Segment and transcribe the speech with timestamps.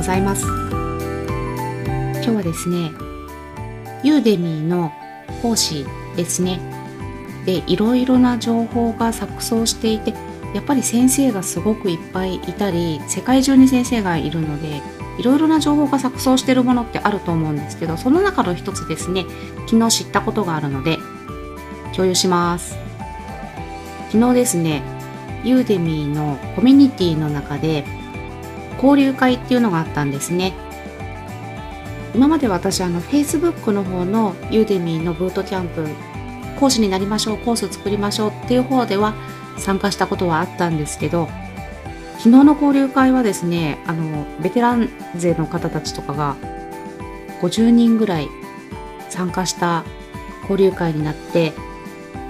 [0.00, 0.46] ございます。
[0.46, 2.90] 今日はですね
[4.02, 4.90] ユーデミーの
[5.42, 5.84] 講師
[6.16, 6.58] ですね。
[7.44, 10.14] でいろいろな情報が錯綜していて
[10.54, 14.80] やっぱり先生がすごくいっぱいいたり世界中に先生がいるので
[15.18, 19.26] いろいろな情報が錯綜してるものってあると思うんですけどその中の一つですね
[19.66, 20.96] 昨日知ったことがあるので
[21.92, 22.74] 共有します。
[24.10, 24.82] 昨日ですね
[25.44, 27.99] ユーデミーのコミュニティの中で
[28.74, 30.52] 交流会っていうのがあったんですね。
[32.14, 35.86] 今まで私あの Facebook の方のユーデミーのブートキャンプ
[36.58, 39.14] 講師になりましょうコース作りましょうっていう方では
[39.56, 41.28] 参加したことはあったんですけど
[42.18, 46.36] 昨日の交流会はですねあのベテラン勢の方たちとかが
[47.40, 48.28] 50人ぐらい
[49.08, 49.84] 参加した
[50.42, 51.52] 交流会になって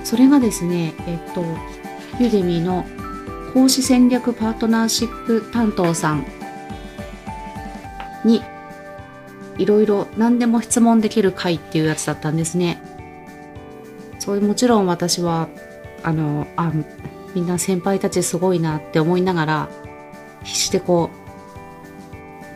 [0.05, 1.43] それがですねえっと
[2.21, 2.85] ユーデミーの
[3.53, 6.25] 講師戦略パートナーシップ担当さん
[8.25, 8.43] に
[9.59, 12.83] いろいろ何でも質問できる会っていうやつだったんですね。
[14.19, 15.49] そういうもちろん私は
[16.03, 16.73] あのあ
[17.35, 19.69] みんな先輩たちすごいなって思いながら
[20.45, 21.11] 必死でこ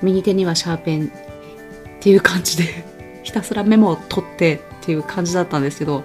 [0.02, 1.10] う右手にはシャーペンっ
[2.00, 2.84] ていう感じで
[3.22, 6.04] ひたすらメモを取ってっていう感じだったんですけど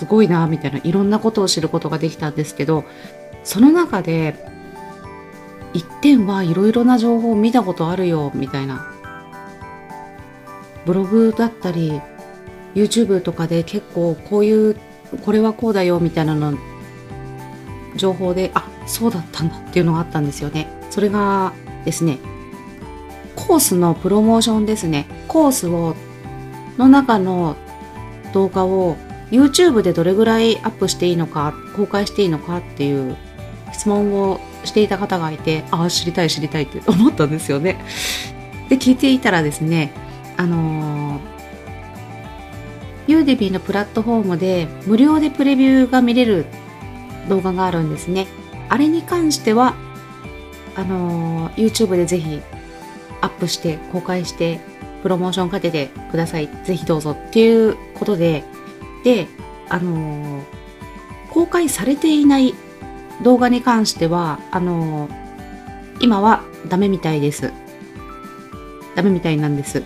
[0.00, 2.84] すごいなみたいないろんなことを知ることができたんですけど
[3.44, 4.34] その中で
[5.74, 8.90] 一点はいろいろな情報を見たことあるよみたいな。
[10.86, 12.00] ブログだったり
[12.74, 14.76] YouTube とかで結構こういう
[15.22, 16.54] これはこうだよみたいなの
[17.94, 20.66] 情報であそうだったんだっていうのがあったんですよね。
[20.88, 21.52] それが
[21.84, 22.18] ですね
[23.36, 25.06] コースのプロモーションですね。
[25.28, 25.94] コースを
[26.78, 27.56] の中の
[28.32, 28.96] 動画を
[29.30, 33.16] YouTube でどれぐらいアップしていいのか公開していいのかっていう
[33.72, 37.82] 質問をしていた方がいてああ知りたい知りたいって思ったんですよね
[38.68, 39.92] で聞いていたらですね
[40.36, 41.40] あのー
[43.10, 46.46] ユーデビーのプラットフォームで無料でプレビューが見れる
[47.28, 48.28] 動画があるんですね。
[48.68, 49.74] あれに関しては、
[50.76, 52.40] あのー、YouTube でぜひ
[53.20, 54.60] アップして公開して
[55.02, 56.48] プロモーションかけてください。
[56.62, 58.44] ぜひどうぞっていうことで、
[59.04, 59.28] で、
[59.68, 60.44] あのー、
[61.30, 62.54] 公開されていない
[63.22, 65.12] 動画に関しては、あのー、
[66.00, 67.52] 今はダメみたいです。
[68.94, 69.82] ダメみたいなんです。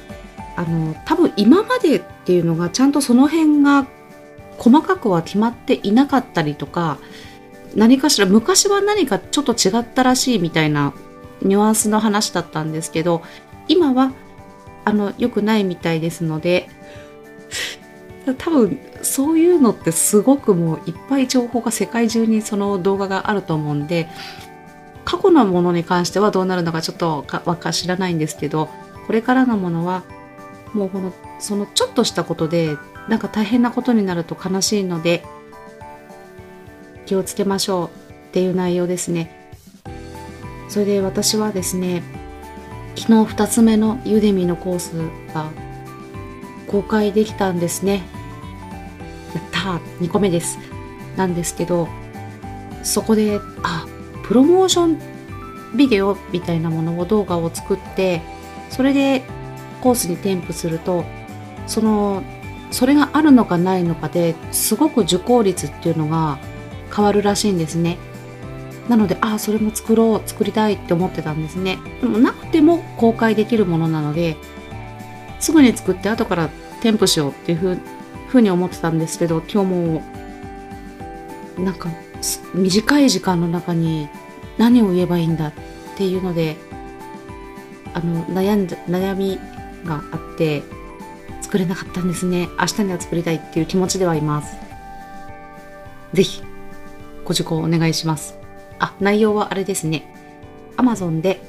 [0.56, 3.86] あの多分今までっていうのがちゃんとその辺が
[4.58, 6.98] 細かくは決まっていなかったりとか
[7.74, 10.94] 何かしら昔は何かちょっと違ったらしいみたいな
[11.42, 13.22] ニュアンスの話だったんですけど
[13.66, 14.12] 今は
[14.84, 16.68] あの良くないみたいですので
[18.38, 24.08] 多分そういうのってすごくもういっぱい情報が世界中にその動画があると思うんで
[25.04, 28.68] 過去のものに関してはどうなるのかちょっとかか知らないんですけど
[29.06, 30.02] これからのものは
[30.72, 32.76] もうこのそのちょっとしたことで
[33.08, 35.24] なんか大変なことになると悲しいので
[37.06, 37.90] 気をつけましょうっ
[38.32, 39.52] ていう内容ですね。
[40.68, 42.02] それで私はですね
[42.96, 44.92] 昨日2つ目のユーデミのコース
[45.32, 45.50] が
[46.66, 48.02] 公開できたんですね。
[49.72, 50.58] やったー !2 個目です。
[51.16, 51.88] なんですけど
[52.82, 53.86] そこであ
[54.24, 54.98] プロモーション
[55.76, 58.20] ビデオみたいなものを動画を作って
[58.70, 59.22] それで
[59.80, 61.04] コースに添付すると
[61.66, 62.22] その
[62.70, 66.38] それがあるのかないのかですごく受講率っていうのが
[66.94, 67.98] 変わるらしいんですね。
[68.88, 71.78] なのでああそれも作ろう作りたいって思ってたんですね。
[72.00, 74.36] でもなくても公開できるものなので
[75.40, 76.50] すぐに作って後から
[76.82, 77.78] 添付しようっていうふう
[78.34, 80.02] ふうに思ってたんですけど今日も
[81.56, 81.88] なんか
[82.52, 84.08] 短い時間の中に
[84.58, 85.52] 何を言えばいいんだっ
[85.96, 86.56] ていうので
[87.92, 89.38] あの悩ん悩み
[89.84, 90.64] があって
[91.42, 92.48] 作れなかったんですね。
[92.58, 94.56] 明日には作りたいっていう気持ちではいます。
[96.12, 96.42] ぜひ
[97.24, 98.36] ご受講お願いします。
[98.80, 100.12] あ内容はあれですね。
[100.76, 101.40] Amazon で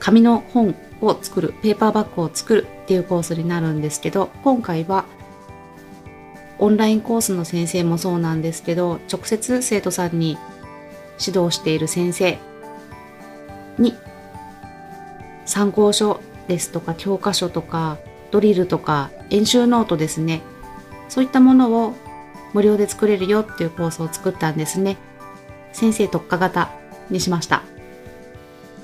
[0.00, 5.06] 紙の本を作るペーパーバッグを作るっていうコースになるんですけど今回は
[6.60, 10.36] オンラインコースの先生もそうなんですけど直接生徒さんに
[11.18, 12.38] 指導している先生
[13.78, 13.94] に
[15.46, 17.98] 参考書ですとか教科書とか
[18.30, 20.42] ドリルとか演習ノートですね。
[21.08, 21.94] そういったものを
[22.52, 24.96] 無料で作れるよっていうコースを作ったんですね。
[25.72, 26.70] 先生特化型
[27.10, 27.62] にしました。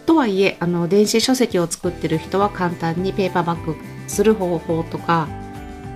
[0.06, 3.76] とはいえあの電子書籍を作ってる人は簡単にペーパーバック
[4.08, 5.28] する方法とか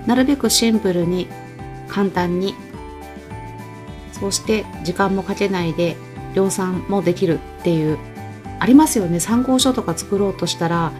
[0.06, 1.28] なるべくシンプルに
[1.90, 2.54] 簡単に。
[4.12, 5.96] そして時間もかけないで
[6.34, 7.98] 量産もできるっていう。
[8.58, 9.20] ありますよね。
[9.20, 10.92] 参考書とか作ろうとしたら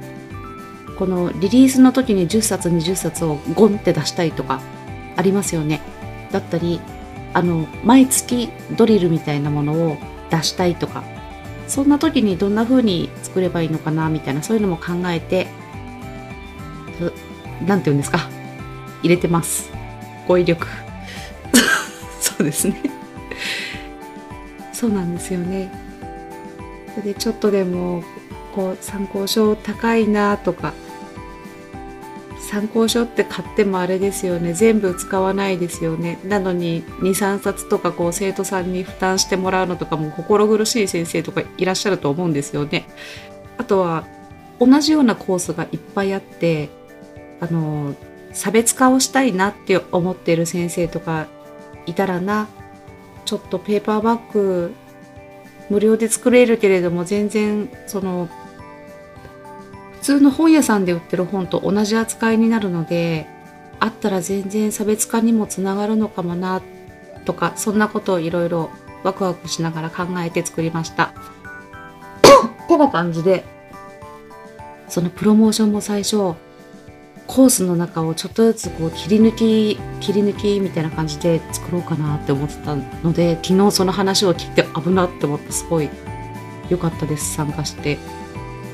[0.98, 4.60] このリリースの時に10冊20冊をゴンって出したりとか
[5.16, 5.82] ありますよね。
[6.32, 6.80] だったり
[7.34, 9.98] あの毎月ドリルみたいなものを
[10.30, 11.04] 出したいとか
[11.68, 15.48] そんな時にどんな風に作ればいいのかなみたいなそういうのも考えて
[17.66, 18.28] 何て言うんですか？
[19.02, 19.70] 入れてます。
[20.30, 20.64] 語彙力。
[22.22, 22.80] そうですね。
[24.72, 25.72] そうなんですよね。
[27.04, 28.04] でちょっとでも
[28.54, 30.72] こう参考書高いなとか
[32.40, 34.52] 参考書って買ってもあれですよね。
[34.52, 36.18] 全部使わないですよね。
[36.24, 42.86] なのに23冊とかこう生徒さんに負担してもらうのとかも心苦しい先生とかいらっしゃると思うんですよね。
[43.58, 44.04] あとは
[44.60, 46.70] 同じようなコースがいっぱいあって
[47.40, 47.94] あの
[48.32, 51.26] 差別化をしたいなって思っている先生とか
[51.86, 52.48] いたらな
[53.24, 54.74] ちょっとペーパーバッグ
[55.68, 58.28] 無料で作れるけれども全然その
[59.92, 63.26] 普通の本屋さんで売ってる本と同じ扱いになるので
[63.78, 66.62] あったら全然差別化にもつながるのかもな
[67.24, 68.70] とかそんなことをいろいろ
[69.04, 71.14] ワクワクしながら考えて作りました。
[72.68, 73.44] てな感じで
[74.88, 76.34] そのプロモーションも最初
[77.30, 85.64] コースの中をちょっとずつこう切り抜き切り抜きみたいな感じで作ろうかなって思ってたので昨日その話を聞いて危なって思ってす。
[85.70, 85.88] ごい
[86.68, 87.34] 良かったです。
[87.34, 87.98] 参加して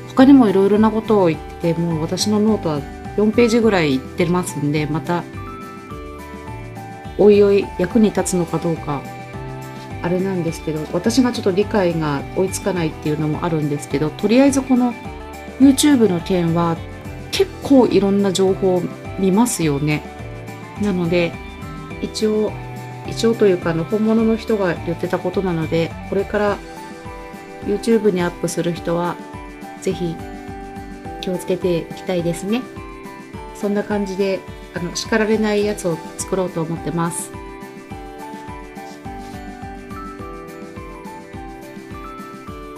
[0.07, 2.81] 他にもいろいろなことを言ってもう私のノートは
[3.17, 4.57] 4ページぐらいいってます。
[4.57, 5.23] んでまた
[7.19, 9.03] おいおい役に立つのかどうか
[10.01, 10.65] あれなんです。
[10.65, 13.87] けど私がちょっと理解が追いつかないっていうのもあるんです。
[13.87, 14.95] けどとりあえずこの
[15.59, 16.75] YouTube の件は
[17.37, 18.81] 結構いろんな情報を
[19.19, 20.01] 見ますよね。
[20.81, 21.31] なので
[22.01, 22.51] 一応
[23.05, 26.57] 一応というかあの本物の人が言ってたことなのでこれから
[27.65, 29.15] YouTube にアップする人は
[29.81, 30.15] ぜひ
[31.21, 32.63] 気をつけていきたいですね。
[33.53, 34.39] そんな感じで
[34.73, 37.31] あの叱られないやつを作ろうと思ってます。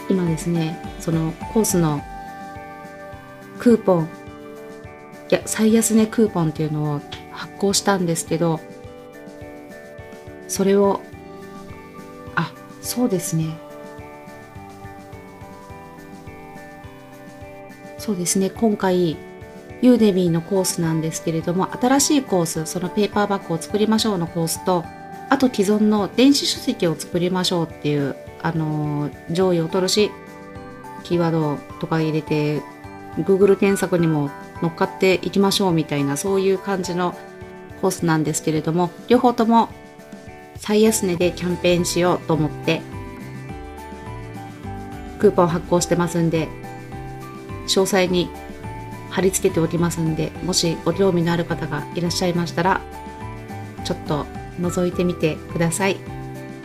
[0.09, 2.01] 今ですね、そのコースの
[3.59, 4.09] クーポン、
[5.35, 8.59] や、最安値クーポンっていうのを発行したんですけど、
[10.47, 11.01] それを、
[12.35, 13.69] あ、そうですね。
[18.09, 19.17] そうですね今回
[19.81, 24.83] ユーデミーのコースなんですけれども新しいコースそのペーパーバッグを作りましょうのコースと
[25.29, 30.09] あと既存の電子書籍を作りましょうっていうあの上位を取るし
[31.03, 32.63] キーワードとか入れて
[33.17, 37.15] Google 検索にも乗っかっていきましょうみたいなそういう感じの
[37.81, 39.69] コースなんですけれども両方とも
[40.57, 42.81] 最安値でキャンペーンしようと思って
[45.19, 46.47] クーポン発行してますんで
[47.67, 48.29] 詳細に
[49.09, 52.81] 貼り付けておきますんでもしご興味のある方がいらっしゃいましたら
[53.85, 54.25] ちょっと
[54.59, 56.19] 覗いてみてください。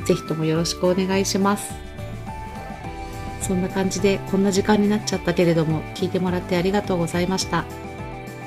[0.05, 1.84] 是非ともよろしくお願いします。
[3.45, 7.67] そんな感じでこんな時間になっちゃったけれども聞いてもらってありがとうございました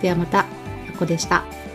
[0.02, 0.46] ではまたあ
[0.98, 1.67] こでした。